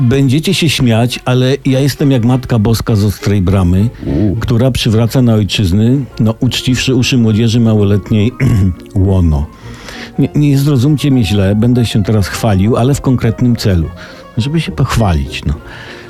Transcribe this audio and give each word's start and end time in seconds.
Będziecie 0.00 0.54
się 0.54 0.68
śmiać, 0.68 1.20
ale 1.24 1.56
ja 1.66 1.80
jestem 1.80 2.10
jak 2.10 2.24
Matka 2.24 2.58
Boska 2.58 2.96
z 2.96 3.04
Ostrej 3.04 3.42
Bramy, 3.42 3.88
która 4.40 4.70
przywraca 4.70 5.22
na 5.22 5.34
ojczyzny, 5.34 6.04
no 6.20 6.34
uczciwszy 6.40 6.94
uszy 6.94 7.18
młodzieży 7.18 7.60
małoletniej, 7.60 8.32
łono. 8.94 9.46
Nie, 10.18 10.28
nie 10.34 10.58
zrozumcie 10.58 11.10
mnie 11.10 11.24
źle, 11.24 11.54
będę 11.54 11.86
się 11.86 12.02
teraz 12.02 12.28
chwalił, 12.28 12.76
ale 12.76 12.94
w 12.94 13.00
konkretnym 13.00 13.56
celu. 13.56 13.88
Żeby 14.36 14.60
się 14.60 14.72
pochwalić, 14.72 15.44
no. 15.44 15.54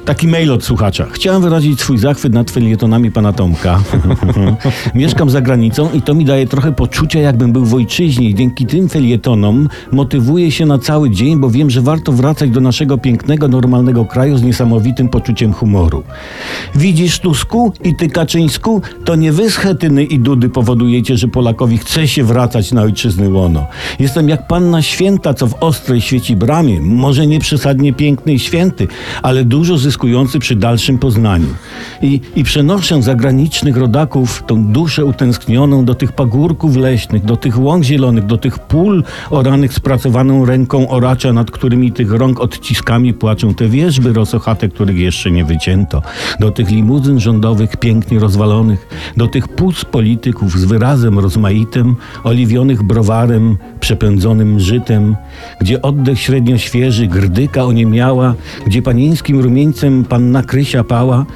Taki 0.09 0.29
mail 0.29 0.53
od 0.53 0.65
słuchacza. 0.65 1.07
Chciałem 1.13 1.43
wyrazić 1.43 1.81
swój 1.81 1.99
zachwyt 1.99 2.33
nad 2.33 2.51
felietonami 2.51 3.11
pana 3.11 3.33
Tomka. 3.33 3.81
Mieszkam 4.95 5.31
za 5.31 5.41
granicą 5.41 5.89
i 5.93 6.03
to 6.03 6.15
mi 6.15 6.25
daje 6.25 6.47
trochę 6.47 6.73
poczucia, 6.73 7.21
jakbym 7.21 7.53
był 7.53 7.65
w 7.65 7.75
ojczyźnie 7.75 8.35
dzięki 8.35 8.67
tym 8.67 8.89
felietonom 8.89 9.69
motywuję 9.93 10.51
się 10.51 10.67
na 10.67 10.79
cały 10.79 11.11
dzień, 11.11 11.41
bo 11.41 11.51
wiem, 11.51 11.71
że 11.71 11.81
warto 11.81 12.13
wracać 12.13 12.51
do 12.51 12.61
naszego 12.61 12.99
pięknego, 12.99 13.49
normalnego 13.49 14.05
kraju 14.05 14.39
z 14.39 14.43
niesamowitym 14.43 15.09
poczuciem 15.09 15.53
humoru. 15.53 16.03
Widzisz, 16.75 17.19
Tusku 17.19 17.73
i 17.85 17.97
ty, 17.97 18.09
Kaczyńsku, 18.09 18.83
to 19.05 19.17
nie 19.17 19.33
wy 19.33 19.51
z 19.51 19.57
Chetyny 19.57 20.05
i 20.05 20.19
Dudy 20.19 20.49
powodujecie, 20.49 21.17
że 21.17 21.29
Polakowi 21.29 21.79
chce 21.79 22.09
się 22.09 22.25
wracać 22.25 22.73
na 22.73 22.83
ojczyzny 22.83 23.31
łono. 23.31 23.67
Jestem 23.99 24.29
jak 24.29 24.47
panna 24.47 24.83
święta, 24.83 25.35
co 25.35 25.47
w 25.47 25.55
ostrej 25.61 26.01
świeci 26.01 26.37
bramie. 26.37 26.81
Może 26.81 27.27
nie 27.27 27.41
przesadnie 27.41 27.93
piękny 27.93 28.33
i 28.33 28.39
święty, 28.39 28.89
ale 29.23 29.45
dużo 29.45 29.79
przy 30.41 30.57
dalszym 30.57 30.99
poznaniu. 30.99 31.49
I, 32.03 32.21
I 32.37 32.45
przenoszę 32.45 33.03
zagranicznych 33.03 33.77
rodaków 33.77 34.43
tą 34.47 34.65
duszę 34.65 35.05
utęsknioną 35.05 35.85
do 35.85 35.95
tych 35.95 36.13
pagórków 36.13 36.77
leśnych, 36.77 37.25
do 37.25 37.37
tych 37.37 37.59
łąk 37.59 37.85
zielonych, 37.85 38.27
do 38.27 38.39
tych 38.39 38.59
pól 38.59 39.05
oranych 39.31 39.75
spracowaną 39.75 40.45
ręką 40.45 40.89
oracza, 40.89 41.33
nad 41.33 41.51
którymi 41.51 41.93
tych 41.93 42.13
rąk 42.13 42.41
odciskami 42.41 43.15
płaczą 43.15 43.55
te 43.55 43.69
wierzby 43.69 44.13
rosochate, 44.13 44.69
których 44.69 44.99
jeszcze 44.99 45.31
nie 45.31 45.45
wycięto, 45.45 46.03
do 46.41 46.51
tych 46.51 46.71
limuzyn 46.71 47.21
rządowych 47.21 47.77
pięknie 47.77 48.19
rozwalonych, 48.19 48.89
do 49.17 49.27
tych 49.27 49.49
płuc 49.49 49.85
polityków 49.85 50.59
z 50.59 50.65
wyrazem 50.65 51.19
rozmaitym, 51.19 51.97
oliwionych 52.25 52.83
browarem, 52.83 53.57
przepędzonym 53.81 54.61
żytem, 54.61 55.17
gdzie 55.61 55.83
oddech 55.83 56.21
średnio 56.21 56.59
świeży, 56.59 57.07
grdyka 57.07 57.65
oniemiała, 57.65 58.35
gdzie 58.67 58.83
panieńskim 58.83 59.41
rumieńcem 59.41 59.88
panna 60.09 60.43
Krysia 60.43 60.85
pała, 60.85 61.27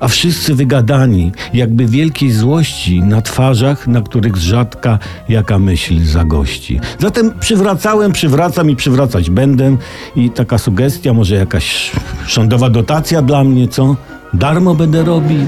a 0.00 0.08
wszyscy 0.08 0.54
wygadani, 0.54 1.32
jakby 1.54 1.86
wielkiej 1.86 2.30
złości 2.30 3.02
na 3.02 3.22
twarzach, 3.22 3.86
na 3.86 4.00
których 4.00 4.36
z 4.36 4.42
rzadka 4.42 4.98
jaka 5.28 5.58
myśl 5.58 6.04
zagości. 6.04 6.80
Zatem 6.98 7.32
przywracałem, 7.40 8.12
przywracam 8.12 8.70
i 8.70 8.76
przywracać 8.76 9.30
będę 9.30 9.76
i 10.16 10.30
taka 10.30 10.58
sugestia, 10.58 11.12
może 11.12 11.34
jakaś 11.34 11.92
rządowa 12.28 12.70
dotacja 12.70 13.22
dla 13.22 13.44
mnie, 13.44 13.68
co? 13.68 13.96
Darmo 14.34 14.74
będę 14.74 15.04
robił? 15.04 15.46